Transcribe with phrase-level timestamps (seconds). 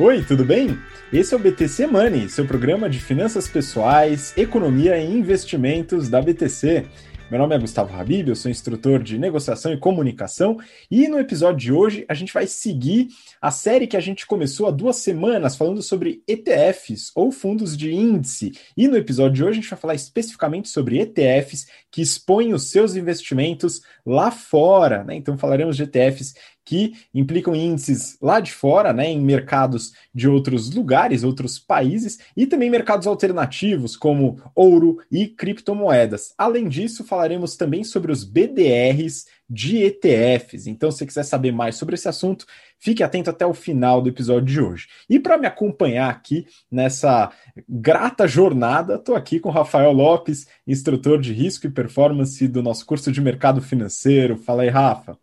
[0.00, 0.78] Oi, tudo bem?
[1.12, 6.86] Esse é o BTC Money, seu programa de finanças pessoais, economia e investimentos da BTC.
[7.28, 10.56] Meu nome é Gustavo Habib, eu sou instrutor de negociação e comunicação,
[10.90, 13.08] e no episódio de hoje a gente vai seguir
[13.38, 17.92] a série que a gente começou há duas semanas falando sobre ETFs ou fundos de
[17.92, 18.52] índice.
[18.76, 22.70] E no episódio de hoje a gente vai falar especificamente sobre ETFs que expõem os
[22.70, 25.16] seus investimentos lá fora, né?
[25.16, 26.34] Então falaremos de ETFs
[26.68, 32.46] que implicam índices lá de fora, né, em mercados de outros lugares, outros países, e
[32.46, 36.34] também mercados alternativos, como ouro e criptomoedas.
[36.36, 40.66] Além disso, falaremos também sobre os BDRs de ETFs.
[40.66, 42.44] Então, se você quiser saber mais sobre esse assunto,
[42.78, 44.88] fique atento até o final do episódio de hoje.
[45.08, 47.32] E para me acompanhar aqui nessa
[47.66, 52.84] grata jornada, estou aqui com o Rafael Lopes, instrutor de risco e performance do nosso
[52.84, 54.36] curso de mercado financeiro.
[54.36, 55.18] Fala aí, Rafa.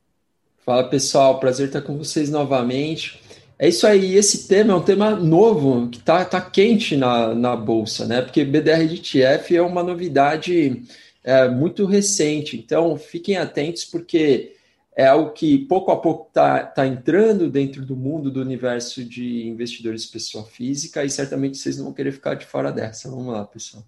[0.65, 3.21] Fala pessoal, prazer estar com vocês novamente.
[3.59, 7.55] É isso aí, esse tema é um tema novo, que está tá quente na, na
[7.55, 8.23] Bolsa, né?
[8.23, 10.81] Porque BDR de ETF é uma novidade
[11.23, 14.55] é, muito recente, então fiquem atentos, porque
[14.95, 19.47] é algo que pouco a pouco está tá entrando dentro do mundo do universo de
[19.47, 23.07] investidores pessoa física, e certamente vocês não vão querer ficar de fora dessa.
[23.11, 23.83] Vamos lá, pessoal.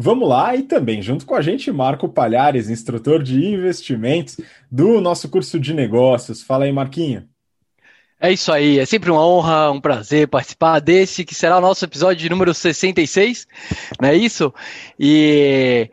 [0.00, 4.36] Vamos lá e também junto com a gente Marco Palhares, instrutor de investimentos
[4.70, 6.40] do nosso curso de negócios.
[6.40, 7.28] Fala aí, Marquinho.
[8.20, 11.84] É isso aí, é sempre uma honra, um prazer participar desse que será o nosso
[11.84, 13.46] episódio número 66,
[14.00, 14.54] não é isso?
[14.98, 15.90] E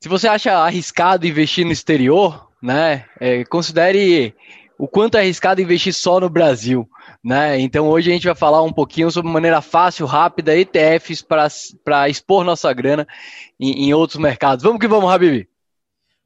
[0.00, 4.34] se você acha arriscado investir no exterior, né, é, considere
[4.78, 6.88] o quanto é arriscado investir só no Brasil.
[7.24, 7.60] Né?
[7.60, 12.44] Então hoje a gente vai falar um pouquinho sobre maneira fácil, rápida, ETFs para expor
[12.44, 13.06] nossa grana
[13.60, 14.64] em, em, outros mercados.
[14.64, 15.51] Vamos que vamos, Habib!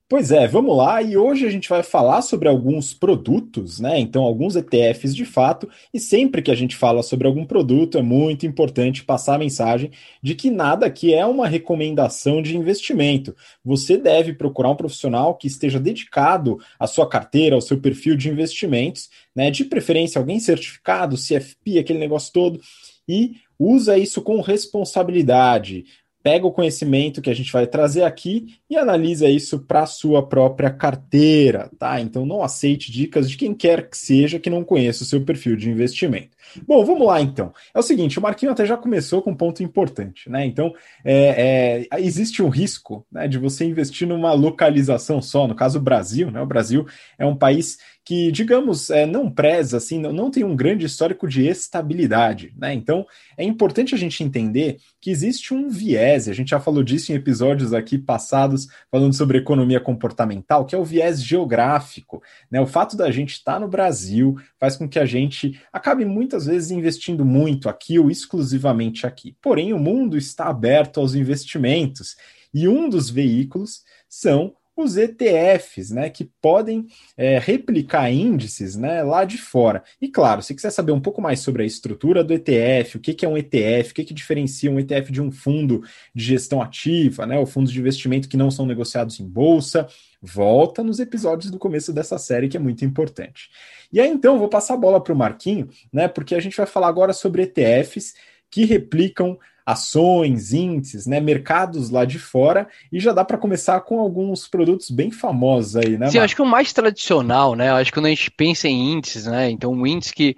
[0.08, 1.02] Pois é, vamos lá.
[1.02, 3.98] E hoje a gente vai falar sobre alguns produtos, né?
[3.98, 5.68] Então, alguns ETFs de fato.
[5.92, 9.90] E sempre que a gente fala sobre algum produto, é muito importante passar a mensagem
[10.22, 13.34] de que nada aqui é uma recomendação de investimento.
[13.64, 18.28] Você deve procurar um profissional que esteja dedicado à sua carteira, ao seu perfil de
[18.28, 19.50] investimentos, né?
[19.50, 22.60] De preferência, alguém certificado, CFP, aquele negócio todo.
[23.08, 25.84] E usa isso com responsabilidade
[26.26, 30.26] pega o conhecimento que a gente vai trazer aqui e analisa isso para a sua
[30.26, 32.00] própria carteira, tá?
[32.00, 35.54] Então não aceite dicas de quem quer que seja que não conheça o seu perfil
[35.54, 36.36] de investimento.
[36.66, 37.52] Bom, vamos lá então.
[37.72, 40.44] É o seguinte, o Marquinho até já começou com um ponto importante, né?
[40.44, 45.78] Então, é, é, existe um risco né, de você investir numa localização só, no caso
[45.78, 46.40] o Brasil, né?
[46.40, 50.54] O Brasil é um país que, digamos, é, não preza, assim, não, não tem um
[50.54, 52.72] grande histórico de estabilidade, né?
[52.72, 53.04] Então,
[53.36, 57.16] é importante a gente entender que existe um viés, a gente já falou disso em
[57.16, 62.60] episódios aqui passados, falando sobre economia comportamental, que é o viés geográfico, né?
[62.60, 66.46] O fato da gente estar tá no Brasil faz com que a gente acabe muitas
[66.46, 69.34] vezes investindo muito aqui ou exclusivamente aqui.
[69.42, 72.14] Porém, o mundo está aberto aos investimentos
[72.54, 79.24] e um dos veículos são os ETFs, né, que podem é, replicar índices né, lá
[79.24, 79.82] de fora.
[80.00, 83.14] E claro, se quiser saber um pouco mais sobre a estrutura do ETF, o que,
[83.14, 85.82] que é um ETF, o que, que diferencia um ETF de um fundo
[86.14, 89.88] de gestão ativa, né, ou fundos de investimento que não são negociados em bolsa,
[90.20, 93.48] volta nos episódios do começo dessa série, que é muito importante.
[93.90, 96.66] E aí, então, vou passar a bola para o Marquinho, né, porque a gente vai
[96.66, 98.14] falar agora sobre ETFs
[98.50, 103.98] que replicam ações, índices, né, mercados lá de fora, e já dá para começar com
[103.98, 106.08] alguns produtos bem famosos aí, né?
[106.08, 107.72] Sim, acho que o mais tradicional, né?
[107.72, 109.50] Acho que quando a gente pensa em índices, né?
[109.50, 110.36] Então, o índice que,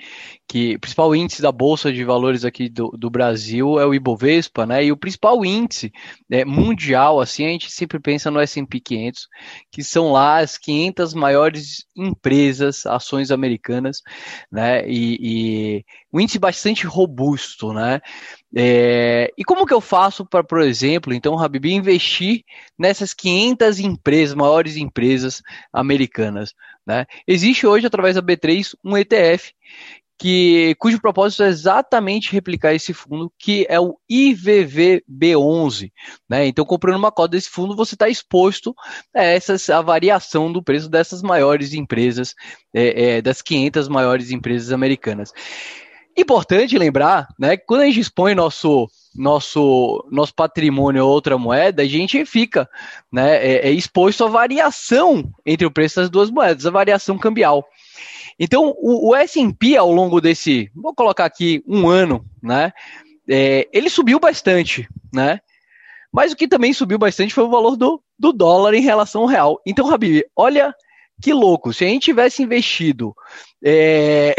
[0.49, 4.65] que o principal índice da Bolsa de Valores aqui do, do Brasil é o Ibovespa,
[4.65, 4.87] né?
[4.87, 5.93] E o principal índice
[6.31, 9.29] é, mundial, assim, a gente sempre pensa no S&P 500,
[9.71, 14.01] que são lá as 500 maiores empresas, ações americanas,
[14.51, 14.89] né?
[14.89, 18.01] E, e um índice bastante robusto, né?
[18.57, 22.45] É, e como que eu faço para, por exemplo, então, Habib, investir
[22.79, 25.43] nessas 500 empresas, maiores empresas
[25.73, 26.55] americanas?
[26.87, 27.07] Né?
[27.27, 29.53] Existe hoje, através da B3, um ETF
[30.19, 35.93] que, cujo propósito é exatamente replicar esse fundo, que é o IVVB11.
[36.29, 36.47] Né?
[36.47, 38.75] Então, comprando uma cota desse fundo, você está exposto
[39.15, 42.35] a, essas, a variação do preço dessas maiores empresas,
[42.75, 45.33] é, é, das 500 maiores empresas americanas.
[46.17, 51.83] Importante lembrar, né, que quando a gente expõe nosso nosso nosso patrimônio a outra moeda,
[51.83, 52.69] a gente fica,
[53.13, 57.67] né, é, é exposto à variação entre o preço das duas moedas, a variação cambial.
[58.39, 62.73] Então, o, o S&P ao longo desse, vou colocar aqui um ano, né,
[63.29, 65.41] é, ele subiu bastante, né,
[66.13, 69.29] mas o que também subiu bastante foi o valor do, do dólar em relação ao
[69.29, 69.61] real.
[69.67, 70.75] Então, Rabi, olha
[71.21, 73.15] que louco, se a gente tivesse investido
[73.65, 74.35] é,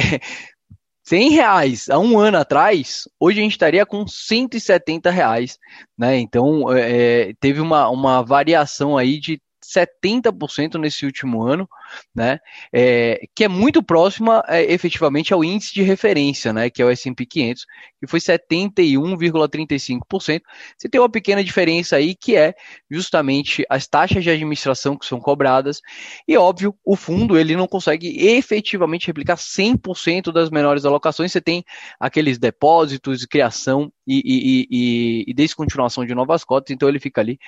[1.10, 5.58] 100 reais há um ano atrás, hoje a gente estaria com 170 reais,
[5.98, 6.20] né?
[6.20, 11.70] Então é, teve uma, uma variação aí de 70% nesse último ano,
[12.14, 12.40] né?
[12.74, 16.70] É, que é muito próxima é, efetivamente ao índice de referência, né?
[16.70, 17.66] Que é o S&P 500,
[18.00, 20.42] que foi 71,35%.
[20.78, 22.54] Você tem uma pequena diferença aí que é
[22.90, 25.82] justamente as taxas de administração que são cobradas
[26.28, 31.32] e óbvio o fundo ele não consegue efetivamente replicar 100% das menores alocações.
[31.32, 31.64] Você tem
[32.00, 37.40] aqueles depósitos, criação e, e, e, e descontinuação de novas cotas, então ele fica ali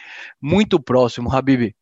[0.41, 1.73] muito próximo, Habib.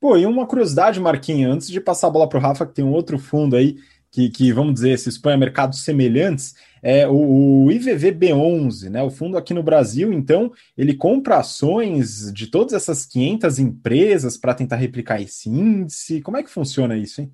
[0.00, 2.84] Pô, e uma curiosidade, Marquinhos, antes de passar a bola para o Rafa, que tem
[2.84, 3.76] um outro fundo aí
[4.10, 9.02] que, que, vamos dizer, se expõe a mercados semelhantes, é o, o IVVB11, né?
[9.02, 14.54] O fundo aqui no Brasil, então, ele compra ações de todas essas 500 empresas para
[14.54, 16.20] tentar replicar esse índice.
[16.22, 17.32] Como é que funciona isso, hein?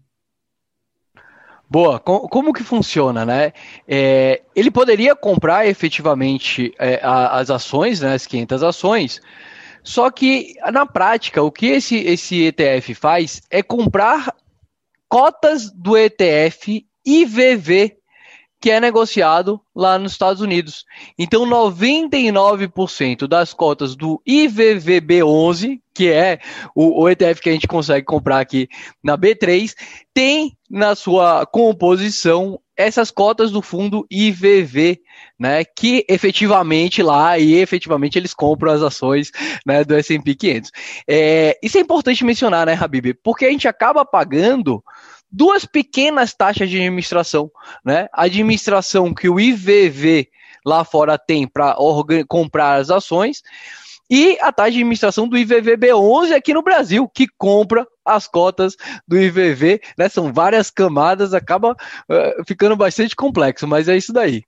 [1.68, 3.52] Boa, como que funciona, né?
[3.88, 9.20] É, ele poderia comprar efetivamente é, as ações, né, as 500 ações,
[9.86, 14.34] só que, na prática, o que esse, esse ETF faz é comprar
[15.08, 17.96] cotas do ETF IVV,
[18.60, 20.84] que é negociado lá nos Estados Unidos.
[21.18, 26.38] Então, 99% das cotas do IVVB11, que é
[26.74, 28.68] o, o, ETF que a gente consegue comprar aqui
[29.02, 29.74] na B3,
[30.12, 35.00] tem na sua composição essas cotas do fundo IVV
[35.38, 39.30] né, que efetivamente lá e efetivamente eles compram as ações
[39.66, 40.70] né, do S&P 500.
[41.08, 43.14] É, isso é importante mencionar, né, Habib?
[43.22, 44.82] Porque a gente acaba pagando
[45.31, 47.50] duas pequenas taxas de administração,
[47.84, 48.08] né?
[48.12, 50.28] A administração que o IVV
[50.64, 51.76] lá fora tem para
[52.28, 53.43] comprar as ações
[54.11, 58.76] e a taxa de administração do IVVB11 aqui no Brasil, que compra as cotas
[59.06, 60.08] do IVV, né?
[60.08, 64.44] São várias camadas, acaba uh, ficando bastante complexo, mas é isso daí.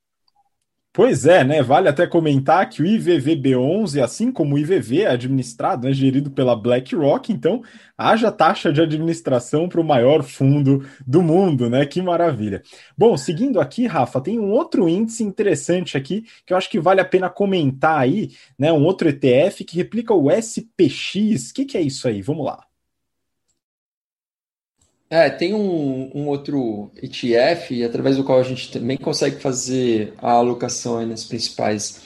[0.98, 1.62] Pois é, né?
[1.62, 6.56] Vale até comentar que o IVVB11, assim como o IVV, é administrado, né, gerido pela
[6.56, 7.62] BlackRock, então
[7.96, 11.86] haja taxa de administração para o maior fundo do mundo, né?
[11.86, 12.64] Que maravilha.
[12.96, 17.00] Bom, seguindo aqui, Rafa, tem um outro índice interessante aqui que eu acho que vale
[17.00, 18.72] a pena comentar aí, né?
[18.72, 21.50] Um outro ETF que replica o SPX.
[21.50, 22.20] O que, que é isso aí?
[22.22, 22.67] Vamos lá.
[25.10, 30.32] É, tem um, um outro ETF, através do qual a gente também consegue fazer a
[30.32, 32.02] alocação nas principais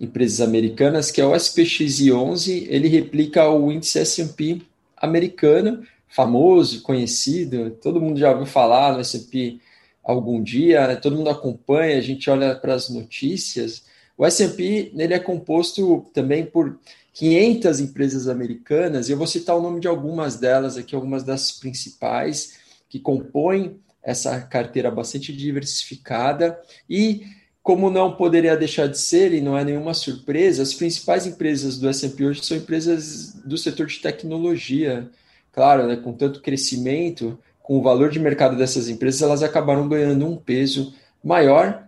[0.00, 2.66] empresas americanas, que é o SPX11.
[2.68, 4.62] Ele replica o índice S&P
[4.96, 9.58] americano, famoso, conhecido, todo mundo já ouviu falar no S&P
[10.02, 10.96] algum dia, né?
[10.96, 13.84] todo mundo acompanha, a gente olha para as notícias.
[14.16, 16.78] O S&P ele é composto também por
[17.12, 21.52] 500 empresas americanas, e eu vou citar o nome de algumas delas aqui, algumas das
[21.52, 22.58] principais
[22.88, 26.58] que compõem essa carteira bastante diversificada
[26.88, 27.26] e
[27.62, 31.88] como não poderia deixar de ser, e não é nenhuma surpresa, as principais empresas do
[31.88, 35.10] S&P hoje são empresas do setor de tecnologia.
[35.50, 40.24] Claro, né, com tanto crescimento, com o valor de mercado dessas empresas, elas acabaram ganhando
[40.24, 41.85] um peso maior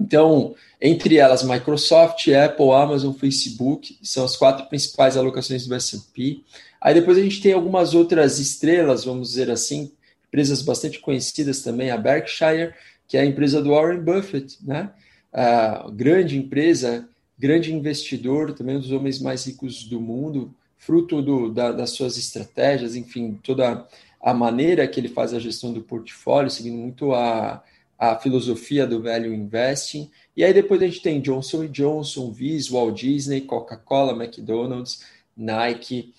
[0.00, 6.40] então, entre elas, Microsoft, Apple, Amazon, Facebook, são as quatro principais alocações do S&P.
[6.80, 9.92] Aí depois a gente tem algumas outras estrelas, vamos dizer assim,
[10.28, 12.72] empresas bastante conhecidas também, a Berkshire,
[13.06, 14.90] que é a empresa do Warren Buffett, né?
[15.32, 17.06] A grande empresa,
[17.38, 22.16] grande investidor, também um dos homens mais ricos do mundo, fruto do, da, das suas
[22.16, 23.86] estratégias, enfim, toda
[24.22, 27.62] a maneira que ele faz a gestão do portfólio, seguindo muito a,
[28.00, 30.10] a filosofia do value investing.
[30.34, 35.04] E aí depois a gente tem Johnson Johnson, Viz, Walt Disney, Coca-Cola, McDonald's,
[35.36, 36.14] Nike,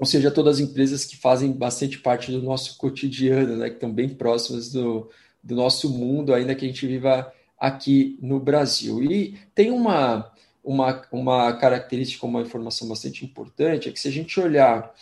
[0.00, 3.92] ou seja, todas as empresas que fazem bastante parte do nosso cotidiano, né, que estão
[3.92, 5.08] bem próximas do,
[5.42, 9.02] do nosso mundo, ainda que a gente viva aqui no Brasil.
[9.02, 14.38] E tem uma, uma, uma característica, uma informação bastante importante, é que se a gente
[14.40, 14.92] olhar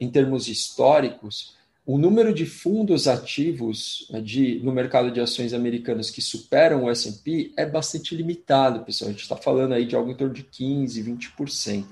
[0.00, 1.54] em termos históricos,
[1.92, 6.90] o número de fundos ativos né, de, no mercado de ações americanos que superam o
[6.90, 9.08] S&P é bastante limitado, pessoal.
[9.08, 11.84] A gente está falando aí de algo em torno de 15%, 20%.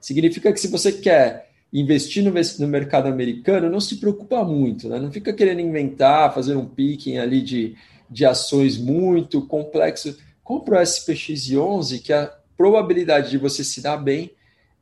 [0.00, 4.98] Significa que se você quer investir no, no mercado americano, não se preocupa muito, né?
[4.98, 7.76] não fica querendo inventar, fazer um picking ali de,
[8.08, 10.16] de ações muito complexo.
[10.42, 14.30] Compra o SPX11, que a probabilidade de você se dar bem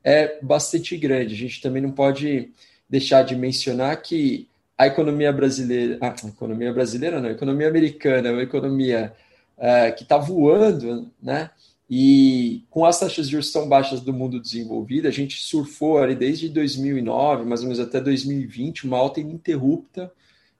[0.04, 1.34] é bastante grande.
[1.34, 2.52] A gente também não pode
[2.88, 4.48] deixar de mencionar que
[4.80, 9.12] a economia brasileira, ah, a economia brasileira não, a economia americana, é uma economia
[9.58, 11.50] é, que está voando, né?
[11.88, 16.14] E com as taxas de juros tão baixas do mundo desenvolvido, a gente surfou ali
[16.14, 20.10] desde 2009, mais ou menos até 2020, uma alta ininterrupta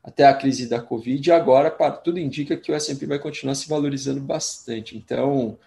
[0.04, 3.54] até a crise da Covid, e agora para, tudo indica que o S&P vai continuar
[3.54, 4.98] se valorizando bastante.
[4.98, 5.58] Então,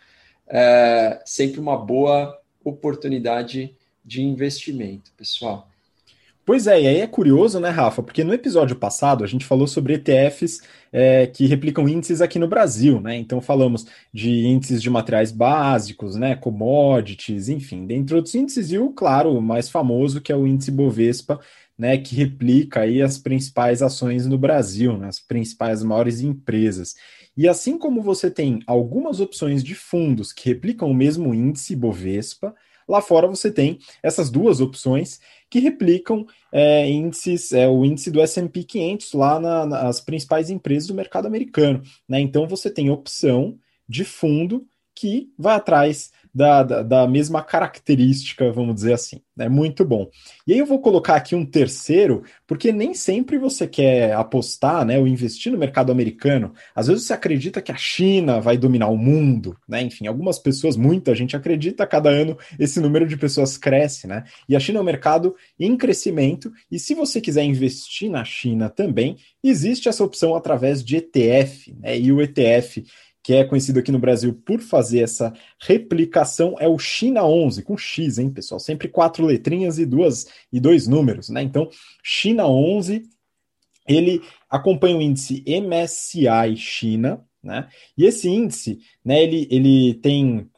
[0.47, 5.72] é sempre uma boa oportunidade de investimento, pessoal.
[6.45, 8.03] Pois é, e aí é curioso, né, Rafa?
[8.03, 12.49] Porque no episódio passado a gente falou sobre ETFs é, que replicam índices aqui no
[12.49, 13.15] Brasil, né?
[13.15, 16.35] Então falamos de índices de materiais básicos, né?
[16.35, 20.69] Commodities, enfim, dentre outros índices, e o, claro, o mais famoso, que é o índice
[20.69, 21.39] Bovespa,
[21.77, 21.97] né?
[21.97, 26.93] Que replica aí as principais ações no Brasil, né, as principais maiores empresas.
[27.37, 32.53] E assim como você tem algumas opções de fundos que replicam o mesmo índice Bovespa,
[32.87, 38.21] Lá fora você tem essas duas opções que replicam é, índices, é, o índice do
[38.21, 41.81] S&P 500 lá na, nas principais empresas do mercado americano.
[42.07, 42.19] Né?
[42.19, 48.75] Então você tem opção de fundo que vai atrás da, da, da, mesma característica, vamos
[48.75, 49.21] dizer assim.
[49.37, 50.09] É muito bom.
[50.47, 54.97] E aí eu vou colocar aqui um terceiro, porque nem sempre você quer apostar, né,
[54.97, 56.53] ou investir no mercado americano.
[56.75, 59.81] Às vezes você acredita que a China vai dominar o mundo, né?
[59.81, 64.23] Enfim, algumas pessoas, muita gente acredita, cada ano esse número de pessoas cresce, né?
[64.47, 68.69] E a China é um mercado em crescimento, e se você quiser investir na China
[68.69, 71.99] também, existe essa opção através de ETF, né?
[71.99, 72.83] E o ETF
[73.23, 77.77] que é conhecido aqui no Brasil por fazer essa replicação, é o China 11, com
[77.77, 78.59] X, hein, pessoal?
[78.59, 81.41] Sempre quatro letrinhas e duas e dois números, né?
[81.41, 81.69] Então,
[82.03, 83.03] China 11,
[83.87, 87.69] ele acompanha o índice MSCI China, né?
[87.97, 90.49] E esse índice, né, ele, ele tem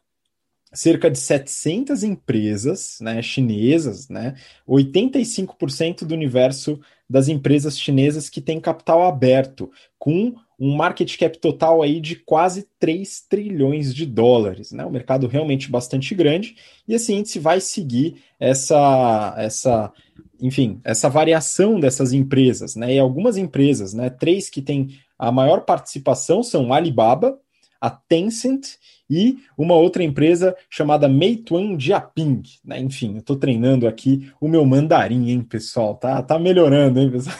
[0.72, 4.34] cerca de 700 empresas né, chinesas, né,
[4.68, 11.82] 85% do universo das empresas chinesas que tem capital aberto, com um market cap total
[11.82, 14.84] aí de quase 3 trilhões de dólares, né?
[14.86, 16.56] Um mercado realmente bastante grande,
[16.88, 19.92] e esse índice vai seguir essa essa
[20.40, 22.94] enfim, essa variação dessas empresas, né?
[22.94, 27.38] E algumas empresas, né, três que têm a maior participação são Alibaba,
[27.80, 28.76] a Tencent
[29.08, 32.80] e uma outra empresa chamada Meituan Jiaping, né?
[32.80, 35.94] Enfim, eu estou treinando aqui o meu mandarim, hein, pessoal?
[35.94, 37.36] Tá, tá melhorando, hein, pessoal?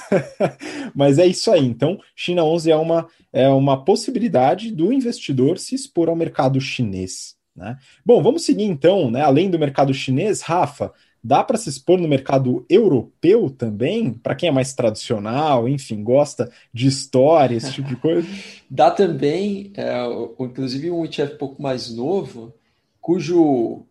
[0.95, 1.65] Mas é isso aí.
[1.65, 7.37] Então, China 11 é uma, é uma possibilidade do investidor se expor ao mercado chinês.
[7.55, 7.77] Né?
[8.05, 9.23] Bom, vamos seguir então, né?
[9.23, 10.93] Além do mercado chinês, Rafa,
[11.27, 14.13] Dá para se expor no mercado europeu também?
[14.13, 18.29] Para quem é mais tradicional, enfim, gosta de história, esse tipo de coisa?
[18.71, 20.05] Dá também, é,
[20.39, 22.55] inclusive um ETF um pouco mais novo,
[23.01, 23.85] cujo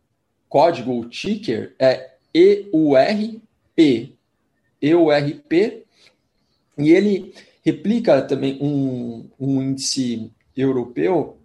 [0.48, 4.16] código, o ticker, é EURP.
[4.82, 5.84] EURP.
[6.78, 7.34] E ele
[7.66, 11.38] replica também um, um índice europeu.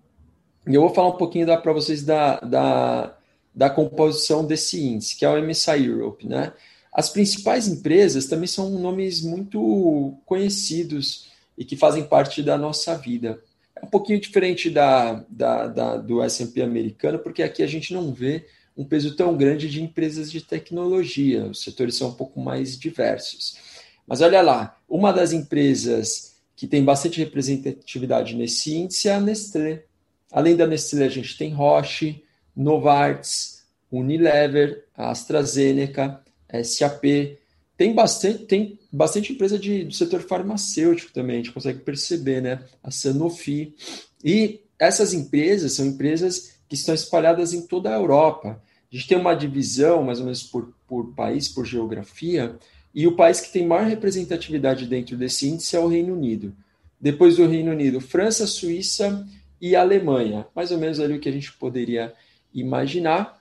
[0.69, 3.17] E eu vou falar um pouquinho para vocês da, da
[3.55, 6.27] da composição desse índice, que é o MSI Europe.
[6.27, 6.53] Né?
[6.93, 13.43] As principais empresas também são nomes muito conhecidos e que fazem parte da nossa vida.
[13.77, 18.13] É um pouquinho diferente da, da, da do S&P americano, porque aqui a gente não
[18.13, 22.79] vê um peso tão grande de empresas de tecnologia, os setores são um pouco mais
[22.79, 23.57] diversos.
[24.07, 29.85] Mas olha lá, uma das empresas que tem bastante representatividade nesse índice é a Nestlé.
[30.33, 32.23] Além da Nestlé, a gente tem Roche,
[32.57, 36.21] Novartis, Unilever, AstraZeneca,
[36.63, 37.39] SAP.
[37.77, 42.63] Tem bastante, tem bastante empresa de, do setor farmacêutico também, a gente consegue perceber, né?
[42.83, 43.75] A Sanofi.
[44.23, 48.63] E essas empresas são empresas que estão espalhadas em toda a Europa.
[48.93, 52.57] A gente tem uma divisão, mais ou menos por, por país, por geografia,
[52.95, 56.55] e o país que tem maior representatividade dentro desse índice é o Reino Unido.
[57.01, 59.27] Depois do Reino Unido, França, Suíça
[59.61, 60.47] e Alemanha.
[60.55, 62.13] Mais ou menos ali o que a gente poderia
[62.53, 63.39] imaginar,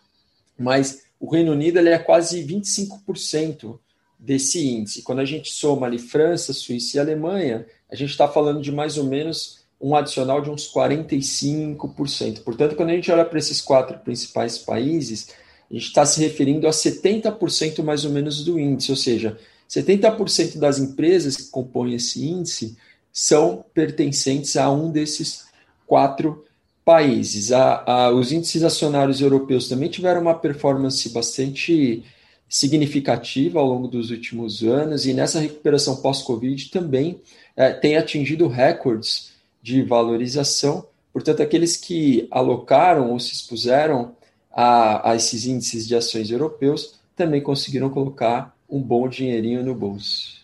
[0.57, 3.79] mas o Reino Unido ele é quase 25%
[4.17, 5.01] desse índice.
[5.01, 8.97] Quando a gente soma ali França, Suíça e Alemanha, a gente está falando de mais
[8.97, 12.43] ou menos um adicional de uns 45%.
[12.43, 15.29] Portanto, quando a gente olha para esses quatro principais países,
[15.69, 19.37] a gente está se referindo a 70% mais ou menos do índice, ou seja,
[19.69, 22.75] 70% das empresas que compõem esse índice
[23.11, 25.45] são pertencentes a um desses
[25.85, 26.43] quatro
[26.89, 27.51] países.
[27.51, 32.03] A, a, os índices acionários europeus também tiveram uma performance bastante
[32.49, 37.21] significativa ao longo dos últimos anos e nessa recuperação pós-Covid também
[37.55, 40.83] é, tem atingido recordes de valorização.
[41.13, 44.15] Portanto, aqueles que alocaram ou se expuseram
[44.51, 50.38] a, a esses índices de ações europeus também conseguiram colocar um bom dinheirinho no bolso.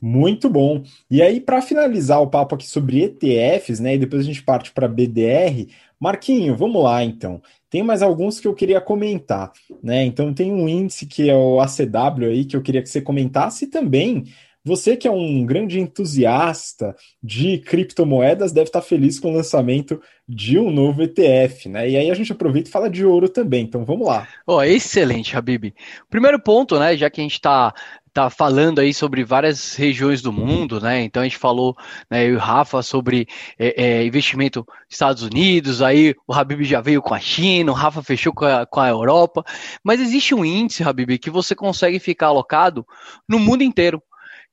[0.00, 0.82] Muito bom.
[1.10, 3.94] E aí, para finalizar o papo aqui sobre ETFs, né?
[3.94, 5.66] E depois a gente parte para BDR.
[6.00, 7.42] Marquinho, vamos lá então.
[7.68, 9.52] Tem mais alguns que eu queria comentar,
[9.82, 10.04] né?
[10.04, 13.66] Então tem um índice que é o ACW aí que eu queria que você comentasse
[13.66, 14.24] também
[14.68, 20.58] Você que é um grande entusiasta de criptomoedas deve estar feliz com o lançamento de
[20.58, 21.88] um novo ETF, né?
[21.88, 23.64] E aí a gente aproveita e fala de ouro também.
[23.64, 24.28] Então vamos lá.
[24.46, 25.72] Oh, excelente, Habib.
[26.10, 26.94] Primeiro ponto, né?
[26.98, 27.72] Já que a gente está
[28.12, 31.02] tá falando aí sobre várias regiões do mundo, né?
[31.02, 31.76] Então a gente falou,
[32.10, 33.26] né, eu e o Rafa, sobre
[33.58, 37.74] é, é, investimento nos Estados Unidos, aí o Habib já veio com a China, o
[37.74, 39.44] Rafa fechou com a, com a Europa,
[39.82, 42.86] mas existe um índice, Habib, que você consegue ficar alocado
[43.28, 44.02] no mundo inteiro,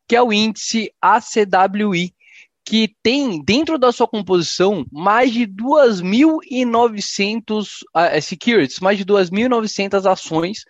[0.07, 2.14] que é o índice ACWI,
[2.65, 10.65] que tem dentro da sua composição mais de 2.900 uh, securities, mais de 2.900 ações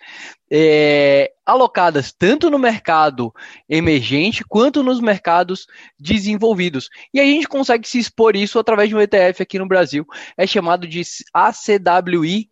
[0.52, 3.34] é, alocadas tanto no mercado
[3.70, 5.66] emergente quanto nos mercados
[5.98, 6.90] desenvolvidos.
[7.14, 10.06] E a gente consegue se expor isso através de um ETF aqui no Brasil,
[10.38, 11.02] é chamado de
[11.34, 12.50] ACWI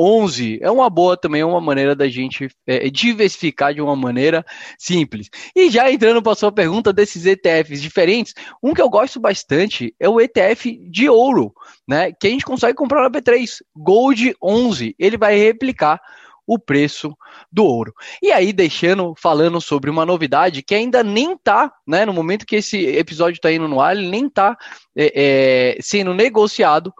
[0.00, 4.44] 11 é uma boa também, é uma maneira da gente é, diversificar de uma maneira
[4.78, 5.28] simples.
[5.54, 9.94] E já entrando para a sua pergunta desses ETFs diferentes, um que eu gosto bastante
[10.00, 11.52] é o ETF de ouro,
[11.86, 12.12] né?
[12.12, 14.94] Que a gente consegue comprar na B3, Gold 11.
[14.98, 16.00] Ele vai replicar
[16.46, 17.16] o preço
[17.52, 17.94] do ouro.
[18.20, 22.56] E aí, deixando, falando sobre uma novidade que ainda nem está, né, no momento que
[22.56, 24.56] esse episódio está indo no ar, ele nem está
[24.96, 26.92] é, é, sendo negociado,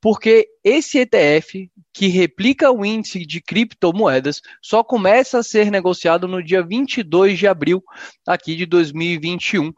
[0.00, 6.42] porque esse ETF que replica o índice de criptomoedas só começa a ser negociado no
[6.42, 7.82] dia 22 de abril
[8.26, 9.72] aqui de 2021.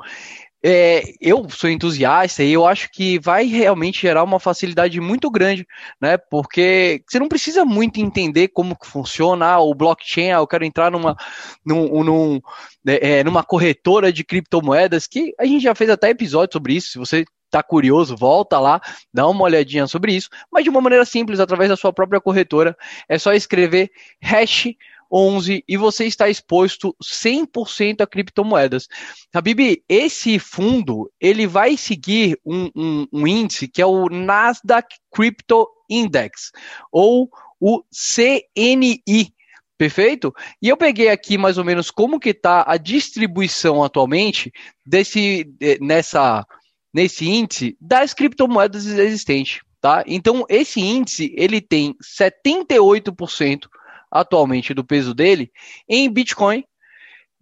[0.63, 5.67] É, eu sou entusiasta e eu acho que vai realmente gerar uma facilidade muito grande,
[5.99, 6.19] né?
[6.19, 10.33] Porque você não precisa muito entender como que funciona ah, o blockchain.
[10.33, 11.17] Ah, eu quero entrar numa,
[11.65, 12.41] num, num,
[12.87, 16.91] é, numa corretora de criptomoedas que a gente já fez até episódio sobre isso.
[16.91, 18.81] Se você está curioso, volta lá,
[19.13, 22.77] dá uma olhadinha sobre isso, mas de uma maneira simples, através da sua própria corretora.
[23.09, 23.91] É só escrever
[24.23, 24.69] hash
[25.13, 28.87] 11 e você está exposto 100% a criptomoedas.
[29.35, 35.69] Habib, esse fundo ele vai seguir um, um, um, índice que é o Nasdaq Crypto
[35.89, 36.53] Index
[36.93, 39.35] ou o CNI.
[39.77, 40.33] Perfeito?
[40.63, 44.53] E eu peguei aqui mais ou menos como que está a distribuição atualmente
[44.85, 46.47] desse nessa
[46.93, 50.05] nesse índice das criptomoedas existentes, tá?
[50.07, 53.69] Então, esse índice, ele tem 78%
[54.11, 55.53] atualmente do peso dele
[55.89, 56.65] em Bitcoin,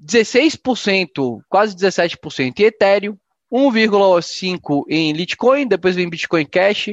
[0.00, 3.16] 16%, quase 17% em Ethereum,
[3.50, 6.90] 1,5 em Litecoin, depois vem Bitcoin Cash,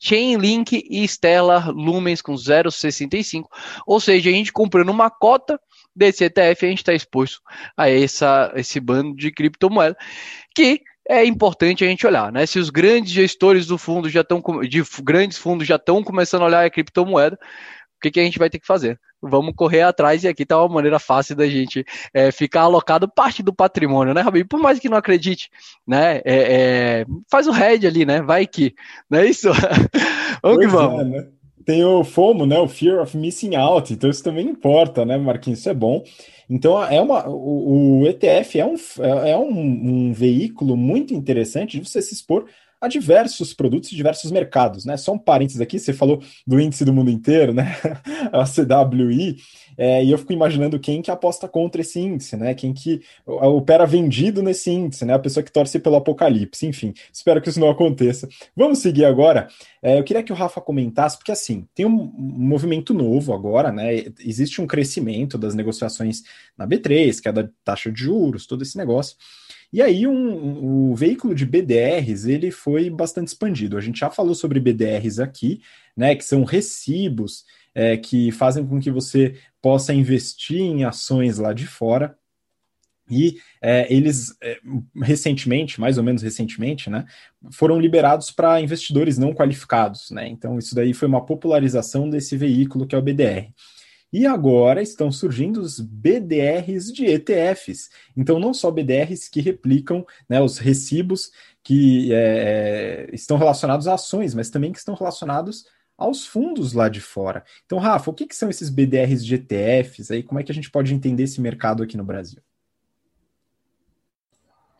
[0.00, 3.44] Chainlink e Stellar Lumens com 0,65.
[3.86, 5.60] Ou seja, a gente comprando uma cota
[5.94, 7.40] desse ETF, a gente está exposto
[7.76, 9.96] a essa, esse bando de criptomoeda
[10.54, 12.44] que é importante a gente olhar, né?
[12.44, 16.46] Se os grandes gestores do fundo já estão de grandes fundos já estão começando a
[16.46, 19.00] olhar a criptomoeda, o que, que a gente vai ter que fazer?
[19.20, 23.42] Vamos correr atrás e aqui está uma maneira fácil da gente é, ficar alocado parte
[23.42, 24.44] do patrimônio, né, Rabi?
[24.44, 25.50] Por mais que não acredite,
[25.84, 26.18] né?
[26.18, 28.22] É, é, faz o head ali, né?
[28.22, 28.74] Vai que,
[29.10, 29.48] não é isso?
[30.40, 31.00] vamos pois que vamos.
[31.00, 31.28] É, né?
[31.68, 32.58] Tem o FOMO, né?
[32.58, 35.58] O Fear of Missing Out, então isso também importa, né, Marquinhos?
[35.58, 36.02] Isso é bom.
[36.48, 41.86] Então, é uma, o, o ETF é, um, é um, um, veículo muito interessante de
[41.86, 42.46] você se expor
[42.80, 44.96] a diversos produtos e diversos mercados, né?
[44.96, 47.76] Só um parênteses aqui, você falou do índice do mundo inteiro, né?
[48.32, 49.36] a CWI,
[49.76, 52.52] é, e eu fico imaginando quem que aposta contra esse índice, né?
[52.52, 55.14] Quem que opera vendido nesse índice, né?
[55.14, 56.92] A pessoa que torce pelo apocalipse, enfim.
[57.12, 58.28] Espero que isso não aconteça.
[58.56, 59.48] Vamos seguir agora.
[59.80, 64.04] É, eu queria que o Rafa comentasse, porque assim, tem um, movimento novo agora, né?
[64.18, 66.22] Existe um crescimento das negociações
[66.56, 69.16] na B3, que é da taxa de juros, todo esse negócio.
[69.72, 73.76] E aí um, um, o veículo de BDRs ele foi bastante expandido.
[73.76, 75.60] A gente já falou sobre BDRs aqui,
[75.96, 76.14] né?
[76.14, 81.66] Que são recibos é, que fazem com que você possa investir em ações lá de
[81.66, 82.16] fora.
[83.10, 84.58] E é, eles, é,
[85.02, 87.06] recentemente, mais ou menos recentemente, né,
[87.50, 90.10] foram liberados para investidores não qualificados.
[90.10, 90.28] Né?
[90.28, 93.50] Então, isso daí foi uma popularização desse veículo que é o BDR.
[94.12, 97.90] E agora estão surgindo os BDRs de ETFs.
[98.16, 101.30] Então, não só BDRs que replicam né, os recibos
[101.62, 105.66] que é, é, estão relacionados a ações, mas também que estão relacionados
[105.98, 107.44] aos fundos lá de fora.
[107.66, 110.10] Então, Rafa, o que, que são esses BDRs de ETFs?
[110.10, 112.40] Aí, como é que a gente pode entender esse mercado aqui no Brasil?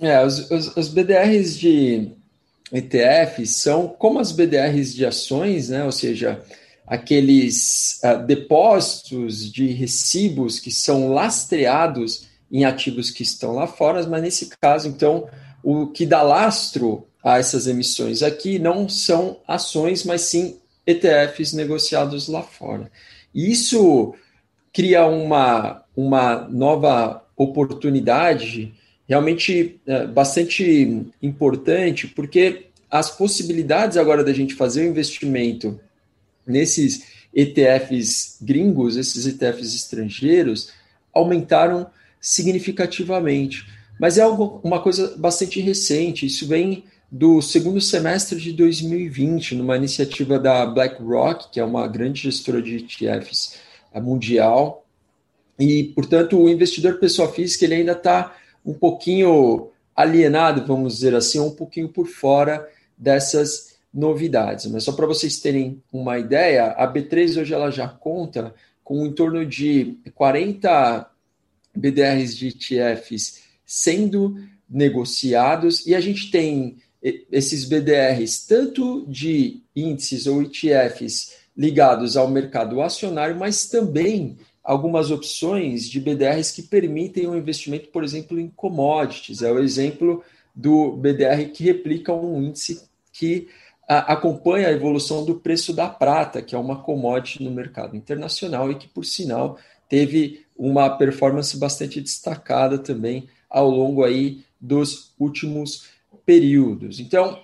[0.00, 2.12] É, os, os, os BDRs de
[2.72, 5.84] ETFs são como as BDRs de ações, né?
[5.84, 6.40] Ou seja,
[6.88, 14.22] aqueles uh, depósitos de recibos que são lastreados em ativos que estão lá fora, mas
[14.22, 15.28] nesse caso, então,
[15.62, 22.26] o que dá lastro a essas emissões aqui não são ações, mas sim ETFs negociados
[22.28, 22.90] lá fora.
[23.34, 24.14] E isso
[24.72, 28.72] cria uma, uma nova oportunidade
[29.06, 35.78] realmente é, bastante importante, porque as possibilidades agora da gente fazer o investimento
[36.48, 40.72] nesses ETFs gringos, esses ETFs estrangeiros,
[41.12, 41.88] aumentaram
[42.20, 43.66] significativamente.
[44.00, 49.76] Mas é algo, uma coisa bastante recente, isso vem do segundo semestre de 2020, numa
[49.76, 53.58] iniciativa da BlackRock, que é uma grande gestora de ETFs
[53.94, 54.84] mundial.
[55.58, 61.40] E, portanto, o investidor pessoa física ele ainda está um pouquinho alienado, vamos dizer assim,
[61.40, 64.66] um pouquinho por fora dessas novidades.
[64.66, 69.12] Mas só para vocês terem uma ideia, a B3 hoje ela já conta com em
[69.12, 71.10] torno de 40
[71.74, 74.36] BDRs de ETFs sendo
[74.68, 76.76] negociados e a gente tem
[77.30, 85.88] esses BDRs tanto de índices ou ETFs ligados ao mercado acionário, mas também algumas opções
[85.88, 89.42] de BDRs que permitem o um investimento, por exemplo, em commodities.
[89.42, 90.22] É o exemplo
[90.54, 93.48] do BDR que replica um índice que
[93.88, 98.74] acompanha a evolução do preço da prata, que é uma commodity no mercado internacional e
[98.74, 105.88] que, por sinal, teve uma performance bastante destacada também ao longo aí dos últimos
[106.26, 107.00] períodos.
[107.00, 107.40] Então,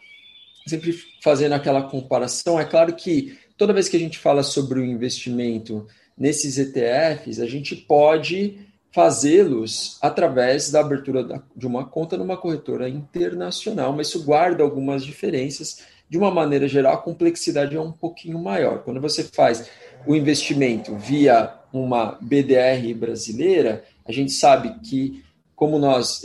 [0.67, 4.85] sempre fazendo aquela comparação, é claro que toda vez que a gente fala sobre o
[4.85, 8.59] investimento nesses ETFs, a gente pode
[8.93, 15.81] fazê-los através da abertura de uma conta numa corretora internacional, mas isso guarda algumas diferenças.
[16.15, 18.85] De uma maneira geral, a complexidade é um pouquinho maior.
[18.85, 19.69] Quando você faz
[20.07, 25.25] o investimento via uma BDR brasileira, a gente sabe que,
[25.57, 26.23] como nós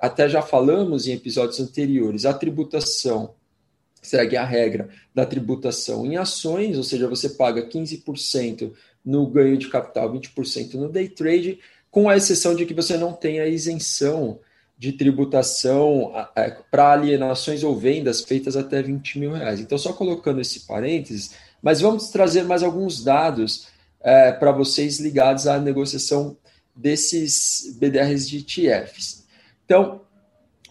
[0.00, 3.34] até já falamos em episódios anteriores, a tributação
[4.00, 8.72] segue a regra da tributação em ações, ou seja, você paga 15%
[9.04, 11.58] no ganho de capital, 20% no day trade,
[11.90, 14.40] com a exceção de que você não tenha isenção
[14.80, 16.10] de tributação
[16.70, 19.60] para alienações ou vendas feitas até 20 mil reais.
[19.60, 23.66] Então, só colocando esse parênteses, mas vamos trazer mais alguns dados
[24.00, 26.34] é, para vocês ligados à negociação
[26.74, 29.26] desses BDRs de ETFs.
[29.66, 30.00] Então,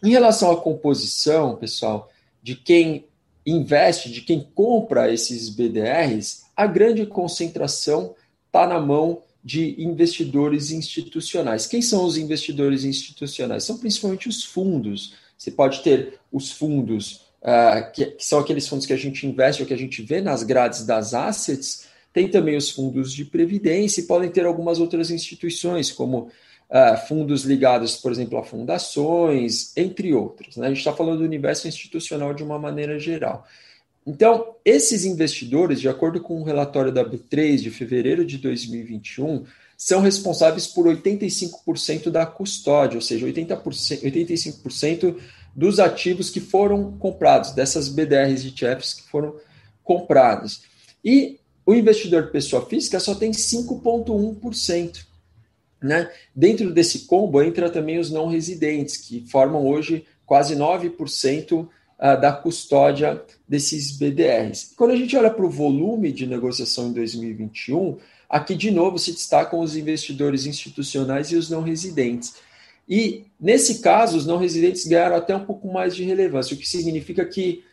[0.04, 2.10] em relação à composição, pessoal,
[2.42, 3.06] de quem
[3.46, 8.16] investe, de quem compra esses BDRs, a grande concentração
[8.48, 11.66] está na mão de investidores institucionais.
[11.66, 13.64] Quem são os investidores institucionais?
[13.64, 15.14] São principalmente os fundos.
[15.38, 19.62] Você pode ter os fundos, uh, que, que, são aqueles fundos que a gente investe
[19.62, 24.02] ou que a gente vê nas grades das assets, tem também os fundos de previdência
[24.02, 26.30] e podem ter algumas outras instituições, como
[26.70, 30.58] uh, fundos ligados, por exemplo, a fundações, entre outros.
[30.58, 30.68] Né?
[30.68, 33.48] A gente está falando do universo institucional de uma maneira geral.
[34.10, 39.46] Então, esses investidores, de acordo com o um relatório da B3 de fevereiro de 2021,
[39.78, 45.16] são responsáveis por 85% da custódia, ou seja, 80%, 85%
[45.56, 49.36] dos ativos que foram comprados, dessas BDRs de ETFs que foram
[49.84, 50.64] comprados.
[51.06, 55.06] E o investidor pessoa física só tem 5,1%.
[55.80, 56.12] Né?
[56.36, 63.22] Dentro desse combo entra também os não residentes, que formam hoje quase 9% da custódia
[63.48, 64.74] desses BDRs.
[64.78, 67.98] Quando a gente olha para o volume de negociação em 2021,
[68.30, 72.36] aqui de novo se destacam os investidores institucionais e os não residentes.
[72.88, 76.68] E nesse caso, os não residentes ganharam até um pouco mais de relevância, o que
[76.68, 77.64] significa que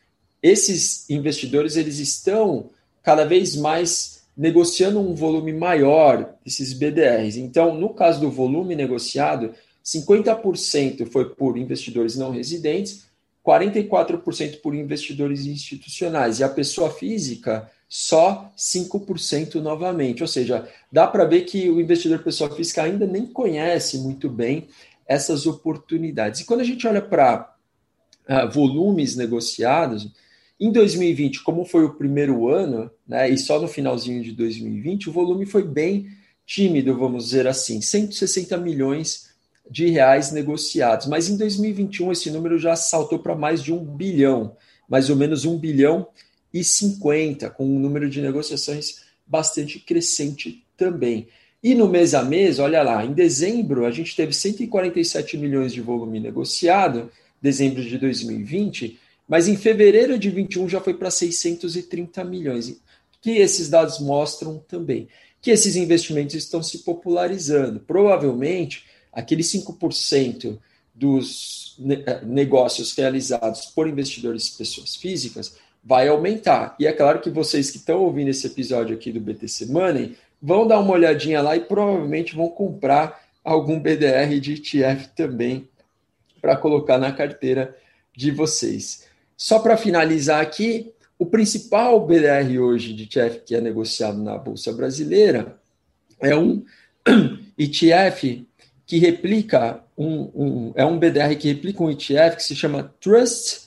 [0.42, 2.70] esses investidores eles estão
[3.02, 7.36] cada vez mais negociando um volume maior desses BDRs.
[7.36, 13.06] Então, no caso do volume negociado, 50% foi por investidores não residentes
[13.46, 20.22] 44% por investidores institucionais e a pessoa física só 5% novamente.
[20.22, 24.66] Ou seja, dá para ver que o investidor pessoa física ainda nem conhece muito bem
[25.06, 26.40] essas oportunidades.
[26.40, 27.54] E quando a gente olha para
[28.28, 30.12] uh, volumes negociados,
[30.59, 35.12] em 2020, como foi o primeiro ano, né, e só no finalzinho de 2020, o
[35.12, 36.09] volume foi bem
[36.44, 39.25] tímido, vamos dizer assim, 160 milhões
[39.70, 41.07] de reais negociados.
[41.07, 44.57] Mas em 2021 esse número já saltou para mais de um bilhão,
[44.88, 46.07] mais ou menos um bilhão
[46.52, 51.29] e 50, com um número de negociações bastante crescente também.
[51.62, 55.81] E no mês a mês, olha lá, em dezembro a gente teve 147 milhões de
[55.81, 57.11] volume negociado,
[57.42, 58.98] dezembro de 2020,
[59.29, 62.81] mas em fevereiro de 21 já foi para 630 milhões.
[63.20, 65.09] Que esses dados mostram também
[65.46, 67.79] que esses investimentos estão se popularizando.
[67.79, 68.85] Provavelmente
[69.16, 70.59] aqueles 5%
[70.94, 76.76] dos eh, negócios realizados por investidores e pessoas físicas vai aumentar.
[76.79, 80.66] E é claro que vocês que estão ouvindo esse episódio aqui do BTC Money vão
[80.66, 85.66] dar uma olhadinha lá e provavelmente vão comprar algum BDR de ETF também
[86.42, 87.74] para colocar na carteira
[88.14, 89.07] de vocês.
[89.35, 94.72] Só para finalizar aqui, o principal BDR hoje de ETF que é negociado na Bolsa
[94.72, 95.59] Brasileira
[96.20, 96.62] é um
[97.57, 98.46] ETF
[98.87, 103.62] que replica um, um, é um BDR que replica um ETF que se chama Trust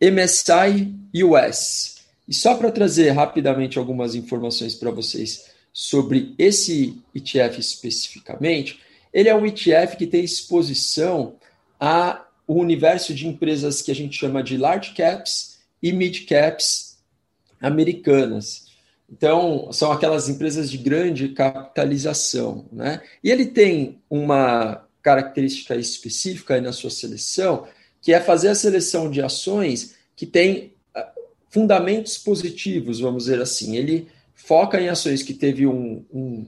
[0.00, 0.94] MSI
[1.24, 1.96] US.
[2.28, 8.80] E só para trazer rapidamente algumas informações para vocês sobre esse ETF especificamente,
[9.12, 11.36] ele é um ETF que tem exposição
[11.80, 16.98] ao universo de empresas que a gente chama de large caps e mid caps
[17.60, 18.65] americanas.
[19.10, 22.66] Então, são aquelas empresas de grande capitalização.
[22.72, 23.00] Né?
[23.22, 27.66] E ele tem uma característica específica na sua seleção,
[28.02, 31.12] que é fazer a seleção de ações que têm ah,
[31.48, 33.76] fundamentos positivos, vamos dizer assim.
[33.76, 36.46] Ele foca em ações que teve um, um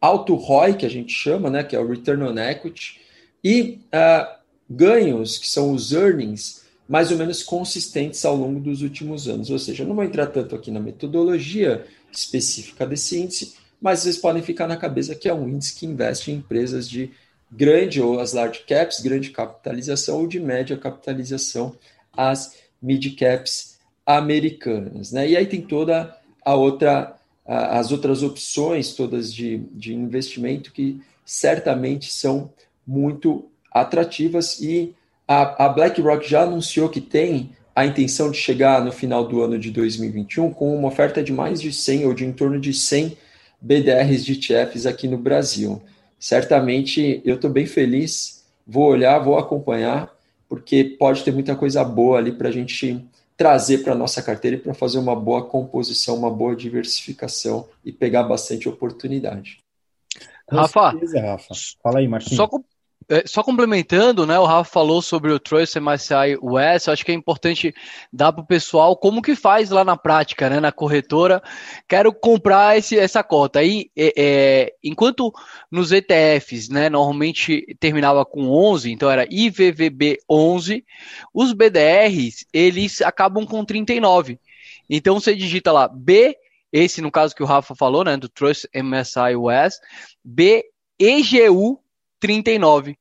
[0.00, 3.00] alto ROI, que a gente chama, né, que é o Return on Equity,
[3.42, 4.36] e uh,
[4.68, 9.50] ganhos, que são os earnings, mais ou menos consistentes ao longo dos últimos anos.
[9.50, 14.16] Ou seja, eu não vou entrar tanto aqui na metodologia específica desse índice, mas vocês
[14.16, 17.10] podem ficar na cabeça que é um índice que investe em empresas de
[17.50, 21.76] grande ou as large caps, grande capitalização, ou de média capitalização,
[22.12, 25.12] as mid caps americanas.
[25.12, 25.30] Né?
[25.30, 32.12] E aí tem toda a outra, as outras opções todas de, de investimento que certamente
[32.12, 32.52] são
[32.86, 34.94] muito atrativas e
[35.26, 39.58] a, a BlackRock já anunciou que tem a intenção de chegar no final do ano
[39.58, 43.16] de 2021 com uma oferta de mais de 100 ou de em torno de 100
[43.60, 45.82] BDRs de ETFs aqui no Brasil.
[46.18, 50.10] Certamente eu estou bem feliz, vou olhar, vou acompanhar,
[50.48, 53.04] porque pode ter muita coisa boa ali para a gente
[53.36, 57.92] trazer para a nossa carteira e para fazer uma boa composição, uma boa diversificação e
[57.92, 59.58] pegar bastante oportunidade.
[60.50, 61.54] Rafa, Rafa.
[61.82, 62.36] Fala aí, Marquinhos.
[62.36, 62.75] Só, é,
[63.24, 67.14] só complementando, né, o Rafa falou sobre o Trust MSCI US, eu acho que é
[67.14, 67.72] importante
[68.12, 71.40] dar para o pessoal como que faz lá na prática, né, na corretora,
[71.88, 73.60] quero comprar esse, essa cota.
[73.60, 75.32] Aí, é, é, enquanto
[75.70, 80.84] nos ETFs, né, normalmente terminava com 11, então era IVVB 11,
[81.32, 84.40] os BDRs, eles acabam com 39.
[84.90, 86.36] Então, você digita lá B,
[86.72, 89.78] esse no caso que o Rafa falou, né, do Trust MSCI US,
[90.24, 90.64] B,
[90.98, 91.80] EGU
[92.20, 92.98] 39.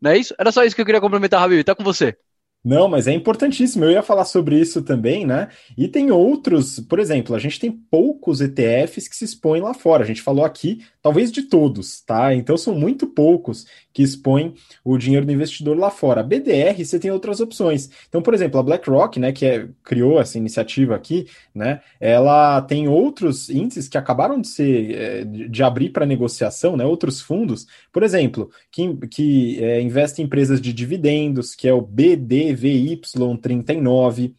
[0.00, 0.34] Não é isso?
[0.38, 1.64] Era só isso que eu queria complementar, Rabi.
[1.64, 2.16] Tá com você.
[2.64, 3.84] Não, mas é importantíssimo.
[3.84, 5.48] Eu ia falar sobre isso também, né?
[5.76, 10.02] E tem outros, por exemplo, a gente tem poucos ETFs que se expõem lá fora.
[10.02, 12.34] A gente falou aqui, talvez de todos, tá?
[12.34, 16.20] Então são muito poucos que expõem o dinheiro do investidor lá fora.
[16.20, 17.90] A BDR, você tem outras opções.
[18.08, 21.80] Então, por exemplo, a BlackRock, né, que é, criou essa iniciativa aqui, né?
[22.00, 26.84] Ela tem outros índices que acabaram de ser é, de abrir para negociação, né?
[26.84, 31.80] Outros fundos, por exemplo, que, que é, investem em empresas de dividendos, que é o
[31.80, 34.34] BD BVY39,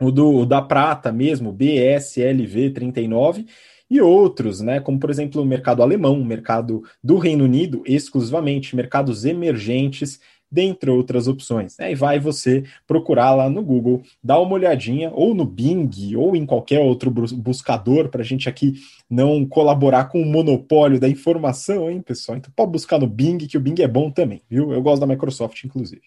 [0.00, 3.46] o, do, o da prata mesmo, BSLV39,
[3.90, 8.76] e outros, né, como por exemplo o mercado alemão, o mercado do Reino Unido, exclusivamente,
[8.76, 11.78] mercados emergentes, dentre outras opções.
[11.78, 16.44] E vai você procurar lá no Google, dá uma olhadinha, ou no Bing, ou em
[16.44, 18.74] qualquer outro buscador, para a gente aqui
[19.08, 22.36] não colaborar com o monopólio da informação, hein, pessoal?
[22.36, 24.72] Então pode buscar no Bing, que o Bing é bom também, viu?
[24.72, 26.02] Eu gosto da Microsoft, inclusive.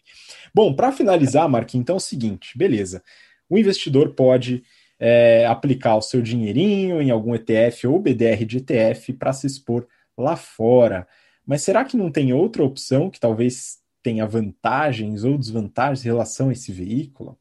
[0.53, 3.03] Bom, para finalizar, Marquinhos, então é o seguinte, beleza.
[3.49, 4.63] O investidor pode
[4.99, 9.87] é, aplicar o seu dinheirinho em algum ETF ou BDR de ETF para se expor
[10.17, 11.07] lá fora.
[11.45, 16.49] Mas será que não tem outra opção que talvez tenha vantagens ou desvantagens em relação
[16.49, 17.37] a esse veículo?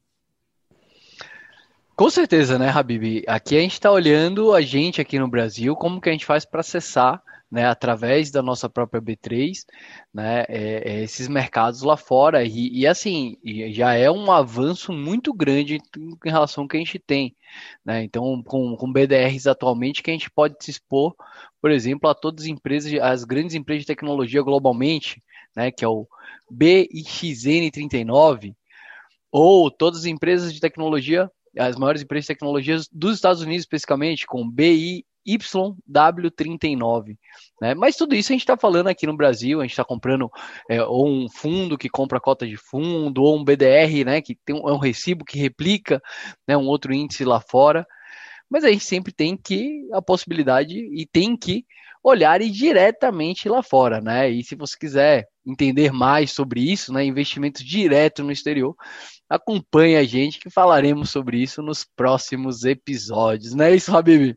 [1.94, 3.22] Com certeza, né, Habib?
[3.28, 6.44] Aqui a gente está olhando a gente aqui no Brasil, como que a gente faz
[6.44, 9.66] para acessar né, através da nossa própria B3,
[10.12, 12.42] né, é, é, esses mercados lá fora.
[12.42, 13.36] E, e, assim,
[13.72, 17.36] já é um avanço muito grande em relação ao que a gente tem.
[17.84, 18.04] Né?
[18.04, 21.14] Então, com, com BDRs atualmente, que a gente pode se expor,
[21.60, 25.22] por exemplo, a todas as empresas, as grandes empresas de tecnologia globalmente,
[25.54, 26.08] né, que é o
[26.50, 28.54] BIXN39,
[29.30, 34.26] ou todas as empresas de tecnologia as maiores empresas de tecnologia dos Estados Unidos, especificamente,
[34.26, 37.16] com BI, YW39.
[37.60, 37.74] Né?
[37.74, 40.30] Mas tudo isso a gente está falando aqui no Brasil, a gente está comprando
[40.68, 44.54] é, ou um fundo que compra cota de fundo, ou um BDR, né, que tem
[44.54, 46.02] um, é um recibo que replica
[46.46, 47.86] né, um outro índice lá fora.
[48.50, 51.64] Mas a gente sempre tem que a possibilidade e tem que
[52.02, 54.28] olhar diretamente lá fora, né?
[54.28, 58.74] E se você quiser entender mais sobre isso, né, investimentos direto no exterior,
[59.28, 63.54] acompanhe a gente que falaremos sobre isso nos próximos episódios.
[63.54, 64.36] Não é isso, Habib?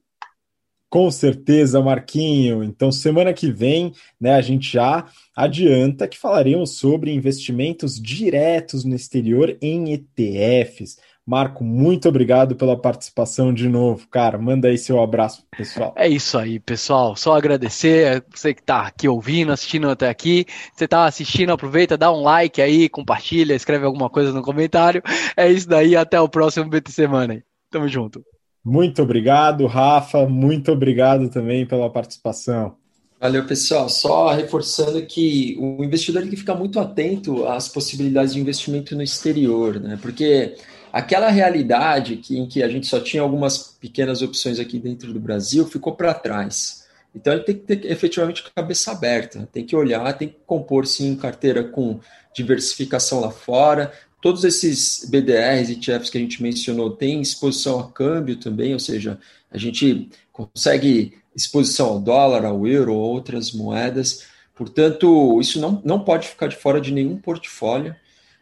[0.90, 2.64] Com certeza, Marquinho.
[2.64, 8.96] Então, semana que vem, né, a gente já adianta que falaremos sobre investimentos diretos no
[8.96, 10.98] exterior em ETFs.
[11.28, 14.38] Marco, muito obrigado pela participação de novo, cara.
[14.38, 15.92] Manda aí seu abraço, pessoal.
[15.98, 17.16] É isso aí, pessoal.
[17.16, 20.46] Só agradecer a você que está aqui ouvindo, assistindo até aqui.
[20.76, 25.02] Você está assistindo, aproveita, dá um like aí, compartilha, escreve alguma coisa no comentário.
[25.36, 27.44] É isso daí, até o próximo BT Semana.
[27.72, 28.24] Tamo junto.
[28.66, 30.28] Muito obrigado, Rafa.
[30.28, 32.76] Muito obrigado também pela participação.
[33.22, 33.88] Valeu, pessoal.
[33.88, 39.04] Só reforçando que o investidor tem que ficar muito atento às possibilidades de investimento no
[39.04, 40.00] exterior, né?
[40.02, 40.56] Porque
[40.92, 45.20] aquela realidade que, em que a gente só tinha algumas pequenas opções aqui dentro do
[45.20, 46.86] Brasil ficou para trás.
[47.16, 51.16] Então gente tem que ter efetivamente cabeça aberta, tem que olhar, tem que compor sim
[51.16, 52.00] carteira com
[52.36, 53.94] diversificação lá fora.
[54.26, 58.80] Todos esses BDRs e ETFs que a gente mencionou têm exposição a câmbio também, ou
[58.80, 59.20] seja,
[59.52, 64.24] a gente consegue exposição ao dólar, ao euro, ou outras moedas.
[64.56, 67.96] Portanto, isso não, não pode ficar de fora de nenhum portfólio.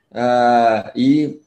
[0.10, 1.42] Uh, e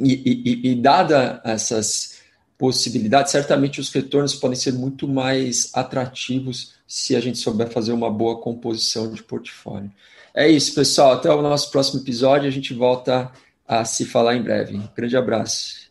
[0.00, 2.22] e, e, e dada essas
[2.56, 8.10] possibilidades, certamente os retornos podem ser muito mais atrativos se a gente souber fazer uma
[8.10, 9.92] boa composição de portfólio.
[10.34, 11.12] É isso, pessoal.
[11.12, 12.48] Até o nosso próximo episódio.
[12.48, 13.30] A gente volta
[13.68, 14.80] a se falar em breve.
[14.96, 15.88] grande abraço.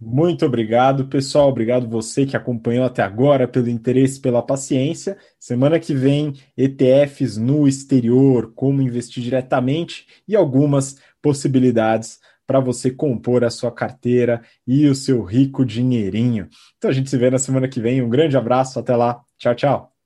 [0.00, 1.48] Muito obrigado, pessoal.
[1.48, 5.18] Obrigado você que acompanhou até agora, pelo interesse, pela paciência.
[5.40, 13.44] Semana que vem, ETFs no exterior, como investir diretamente e algumas possibilidades para você compor
[13.44, 16.48] a sua carteira e o seu rico dinheirinho.
[16.78, 18.00] Então a gente se vê na semana que vem.
[18.00, 19.20] Um grande abraço, até lá.
[19.36, 19.97] Tchau, tchau.